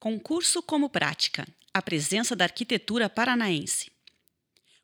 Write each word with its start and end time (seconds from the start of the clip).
Concurso 0.00 0.62
como 0.62 0.88
prática. 0.88 1.46
A 1.74 1.82
presença 1.82 2.34
da 2.34 2.46
arquitetura 2.46 3.06
paranaense. 3.06 3.92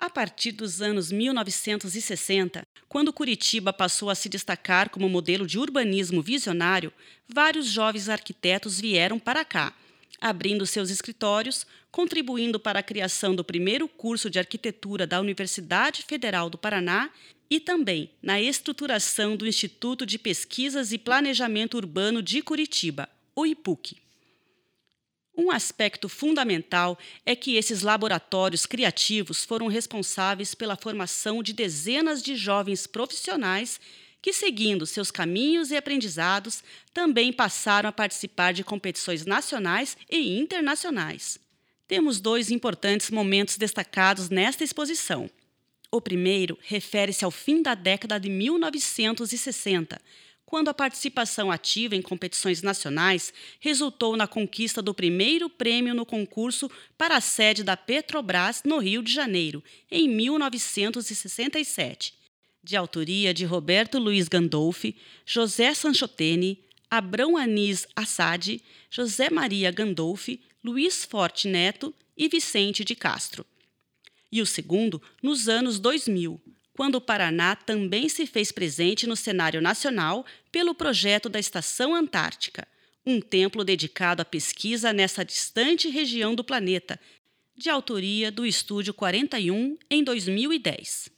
A 0.00 0.08
partir 0.08 0.52
dos 0.52 0.80
anos 0.80 1.10
1960, 1.10 2.62
quando 2.88 3.12
Curitiba 3.12 3.72
passou 3.72 4.08
a 4.08 4.14
se 4.14 4.28
destacar 4.28 4.90
como 4.90 5.08
modelo 5.08 5.44
de 5.44 5.58
urbanismo 5.58 6.22
visionário, 6.22 6.92
vários 7.28 7.66
jovens 7.66 8.08
arquitetos 8.08 8.80
vieram 8.80 9.18
para 9.18 9.44
cá, 9.44 9.74
abrindo 10.20 10.64
seus 10.66 10.88
escritórios, 10.88 11.66
contribuindo 11.90 12.60
para 12.60 12.78
a 12.78 12.82
criação 12.82 13.34
do 13.34 13.42
primeiro 13.42 13.88
curso 13.88 14.30
de 14.30 14.38
arquitetura 14.38 15.04
da 15.04 15.20
Universidade 15.20 16.04
Federal 16.04 16.48
do 16.48 16.56
Paraná 16.56 17.10
e 17.50 17.58
também 17.58 18.10
na 18.22 18.40
estruturação 18.40 19.36
do 19.36 19.48
Instituto 19.48 20.06
de 20.06 20.16
Pesquisas 20.16 20.92
e 20.92 20.98
Planejamento 20.98 21.76
Urbano 21.76 22.22
de 22.22 22.40
Curitiba, 22.40 23.08
o 23.34 23.44
IPUC. 23.44 23.96
Um 25.40 25.52
aspecto 25.52 26.08
fundamental 26.08 26.98
é 27.24 27.36
que 27.36 27.54
esses 27.54 27.82
laboratórios 27.82 28.66
criativos 28.66 29.44
foram 29.44 29.68
responsáveis 29.68 30.52
pela 30.52 30.74
formação 30.74 31.44
de 31.44 31.52
dezenas 31.52 32.20
de 32.20 32.34
jovens 32.34 32.88
profissionais 32.88 33.80
que, 34.20 34.32
seguindo 34.32 34.84
seus 34.84 35.12
caminhos 35.12 35.70
e 35.70 35.76
aprendizados, 35.76 36.64
também 36.92 37.32
passaram 37.32 37.88
a 37.88 37.92
participar 37.92 38.52
de 38.52 38.64
competições 38.64 39.24
nacionais 39.24 39.96
e 40.10 40.36
internacionais. 40.40 41.38
Temos 41.86 42.20
dois 42.20 42.50
importantes 42.50 43.08
momentos 43.08 43.56
destacados 43.56 44.28
nesta 44.30 44.64
exposição. 44.64 45.30
O 45.88 46.00
primeiro 46.00 46.58
refere-se 46.62 47.24
ao 47.24 47.30
fim 47.30 47.62
da 47.62 47.76
década 47.76 48.18
de 48.18 48.28
1960 48.28 50.00
quando 50.48 50.68
a 50.70 50.74
participação 50.74 51.52
ativa 51.52 51.94
em 51.94 52.00
competições 52.00 52.62
nacionais 52.62 53.34
resultou 53.60 54.16
na 54.16 54.26
conquista 54.26 54.80
do 54.80 54.94
primeiro 54.94 55.50
prêmio 55.50 55.94
no 55.94 56.06
concurso 56.06 56.70
para 56.96 57.18
a 57.18 57.20
sede 57.20 57.62
da 57.62 57.76
Petrobras 57.76 58.62
no 58.64 58.78
Rio 58.78 59.02
de 59.02 59.12
Janeiro, 59.12 59.62
em 59.90 60.08
1967. 60.08 62.14
De 62.64 62.78
autoria 62.78 63.34
de 63.34 63.44
Roberto 63.44 63.98
Luiz 63.98 64.26
Gandolfi, 64.26 64.96
José 65.26 65.74
Sanchotene, 65.74 66.64
Abrão 66.90 67.36
Anis 67.36 67.86
Assad, 67.94 68.58
José 68.90 69.28
Maria 69.28 69.70
Gandolfi, 69.70 70.40
Luiz 70.64 71.04
Forte 71.04 71.46
Neto 71.46 71.94
e 72.16 72.26
Vicente 72.26 72.86
de 72.86 72.94
Castro. 72.94 73.44
E 74.32 74.40
o 74.40 74.46
segundo 74.46 75.02
nos 75.22 75.46
anos 75.46 75.78
2000, 75.78 76.40
quando 76.78 76.94
o 76.94 77.00
Paraná 77.00 77.56
também 77.56 78.08
se 78.08 78.24
fez 78.24 78.52
presente 78.52 79.04
no 79.04 79.16
cenário 79.16 79.60
nacional 79.60 80.24
pelo 80.52 80.72
projeto 80.72 81.28
da 81.28 81.40
Estação 81.40 81.92
Antártica, 81.92 82.68
um 83.04 83.20
templo 83.20 83.64
dedicado 83.64 84.22
à 84.22 84.24
pesquisa 84.24 84.92
nessa 84.92 85.24
distante 85.24 85.88
região 85.88 86.36
do 86.36 86.44
planeta, 86.44 86.96
de 87.56 87.68
autoria 87.68 88.30
do 88.30 88.46
Estúdio 88.46 88.94
41 88.94 89.76
em 89.90 90.04
2010. 90.04 91.10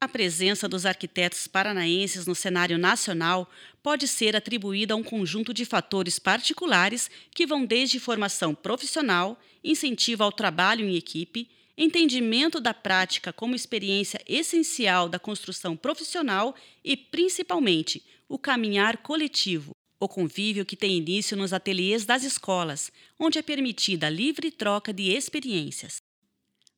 A 0.00 0.08
presença 0.08 0.66
dos 0.66 0.86
arquitetos 0.86 1.46
paranaenses 1.46 2.26
no 2.26 2.34
cenário 2.34 2.78
nacional 2.78 3.50
pode 3.82 4.08
ser 4.08 4.34
atribuída 4.34 4.94
a 4.94 4.96
um 4.96 5.02
conjunto 5.02 5.52
de 5.52 5.66
fatores 5.66 6.18
particulares 6.18 7.10
que 7.34 7.46
vão 7.46 7.66
desde 7.66 8.00
formação 8.00 8.54
profissional, 8.54 9.38
incentivo 9.62 10.24
ao 10.24 10.32
trabalho 10.32 10.88
em 10.88 10.96
equipe, 10.96 11.50
entendimento 11.76 12.58
da 12.58 12.72
prática 12.72 13.32
como 13.32 13.54
experiência 13.54 14.20
essencial 14.26 15.08
da 15.08 15.18
construção 15.18 15.76
profissional 15.76 16.54
e, 16.82 16.96
principalmente, 16.96 18.02
o 18.28 18.38
caminhar 18.38 18.98
coletivo, 18.98 19.72
o 20.00 20.08
convívio 20.08 20.64
que 20.64 20.76
tem 20.76 20.96
início 20.96 21.36
nos 21.36 21.52
ateliês 21.52 22.04
das 22.04 22.24
escolas, 22.24 22.90
onde 23.18 23.38
é 23.38 23.42
permitida 23.42 24.06
a 24.06 24.10
livre 24.10 24.50
troca 24.50 24.92
de 24.92 25.10
experiências. 25.10 26.00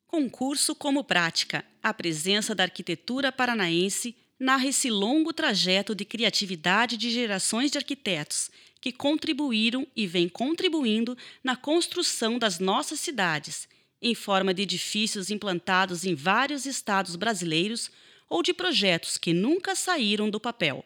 Concurso 0.06 0.74
como 0.74 1.04
prática, 1.04 1.64
a 1.82 1.94
presença 1.94 2.54
da 2.54 2.64
arquitetura 2.64 3.30
paranaense 3.30 4.16
narra 4.38 4.66
esse 4.66 4.90
longo 4.90 5.32
trajeto 5.32 5.94
de 5.94 6.04
criatividade 6.04 6.96
de 6.96 7.10
gerações 7.10 7.70
de 7.70 7.78
arquitetos 7.78 8.50
que 8.80 8.92
contribuíram 8.92 9.86
e 9.94 10.06
vêm 10.06 10.28
contribuindo 10.28 11.16
na 11.42 11.56
construção 11.56 12.38
das 12.38 12.58
nossas 12.58 13.00
cidades 13.00 13.68
em 14.00 14.14
forma 14.14 14.54
de 14.54 14.62
edifícios 14.62 15.30
implantados 15.30 16.04
em 16.04 16.14
vários 16.14 16.66
estados 16.66 17.16
brasileiros 17.16 17.90
ou 18.28 18.42
de 18.42 18.52
projetos 18.52 19.16
que 19.16 19.32
nunca 19.32 19.74
saíram 19.74 20.30
do 20.30 20.38
papel. 20.38 20.84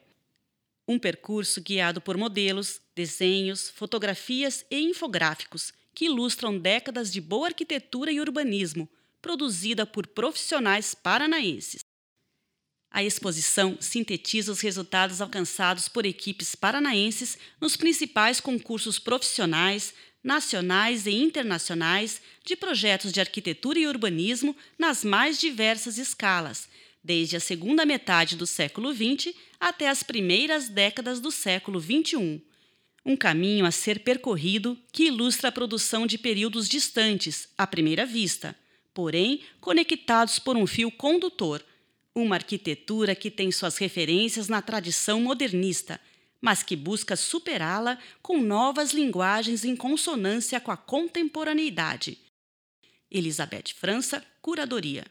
Um 0.87 0.99
percurso 0.99 1.61
guiado 1.61 2.01
por 2.01 2.17
modelos, 2.17 2.81
desenhos, 2.95 3.71
fotografias 3.71 4.65
e 4.71 4.81
infográficos 4.81 5.73
que 5.95 6.07
ilustram 6.07 6.59
décadas 6.59 7.13
de 7.13 7.21
boa 7.21 7.49
arquitetura 7.49 8.11
e 8.11 8.21
urbanismo, 8.21 8.89
produzida 9.21 9.87
por 9.87 10.07
profissionais 10.07 10.95
paranaenses. 10.95 11.81
A 12.91 13.03
exposição 13.03 13.79
sintetiza 13.81 14.53
os 14.53 14.61
resultados 14.61 15.23
alcançados 15.23 15.89
por 15.89 16.05
equipes 16.05 16.55
paranaenses 16.55 17.39
nos 17.59 17.75
principais 17.75 18.39
concursos 18.39 18.99
profissionais, 18.99 19.95
nacionais 20.23 21.07
e 21.07 21.11
internacionais 21.11 22.21
de 22.45 22.55
projetos 22.55 23.13
de 23.13 23.21
arquitetura 23.21 23.79
e 23.79 23.87
urbanismo 23.87 24.57
nas 24.79 25.05
mais 25.05 25.39
diversas 25.39 25.99
escalas, 25.99 26.69
desde 27.03 27.37
a 27.37 27.41
segunda 27.41 27.85
metade 27.85 28.37
do 28.37 28.47
século 28.47 28.93
XX 28.95 29.35
até 29.59 29.89
as 29.89 30.03
primeiras 30.03 30.69
décadas 30.69 31.21
do 31.21 31.31
século 31.31 31.81
XXI. 31.81 32.41
Um 33.05 33.17
caminho 33.17 33.67
a 33.67 33.73
ser 33.73 34.01
percorrido 34.01 34.79
que 34.93 35.07
ilustra 35.07 35.49
a 35.49 35.53
produção 35.53 36.07
de 36.07 36.17
períodos 36.17 36.69
distantes, 36.69 37.49
à 37.59 37.67
primeira 37.67 38.07
vista, 38.07 38.55
porém 38.95 39.41
conectados 39.61 40.39
por 40.39 40.57
um 40.57 40.67
fio 40.67 40.91
condutor. 40.91 41.65
Uma 42.15 42.37
arquitetura 42.37 43.15
que 43.17 43.31
tem 43.31 43.51
suas 43.51 43.77
referências 43.79 44.47
na 44.47 44.63
tradição 44.63 45.21
modernista 45.21 46.01
mas 46.43 46.63
que 46.65 46.75
busca 46.75 47.15
superá-la 47.15 47.97
com 48.21 48.43
novas 48.43 48.93
linguagens 48.93 49.65
em 49.65 49.77
consonância 49.77 50.61
com 50.61 50.73
a 50.73 50.77
contemporaneidade. 50.77 52.19
Elizabeth 53.09 53.75
França, 53.77 54.25
Curadoria. 54.43 55.05